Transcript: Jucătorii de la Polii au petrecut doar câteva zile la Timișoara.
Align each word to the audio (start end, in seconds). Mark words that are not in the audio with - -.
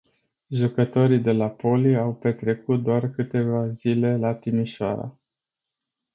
Jucătorii 0.47 1.19
de 1.19 1.31
la 1.31 1.49
Polii 1.49 1.97
au 1.97 2.13
petrecut 2.15 2.83
doar 2.83 3.09
câteva 3.09 3.67
zile 3.69 4.17
la 4.17 4.35
Timișoara. 4.35 5.17